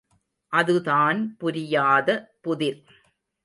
அதுதான் 0.53 1.19
புரியாத 1.37 2.09
புதிர்! 2.41 2.81